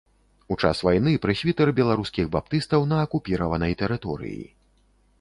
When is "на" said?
2.95-3.05